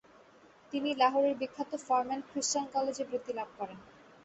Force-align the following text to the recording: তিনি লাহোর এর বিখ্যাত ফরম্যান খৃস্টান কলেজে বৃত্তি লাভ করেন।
তিনি 0.71 0.89
লাহোর 0.97 1.23
এর 1.25 1.35
বিখ্যাত 1.41 1.71
ফরম্যান 1.85 2.21
খৃস্টান 2.29 2.65
কলেজে 2.73 3.03
বৃত্তি 3.09 3.31
লাভ 3.33 3.49
করেন। 3.59 3.79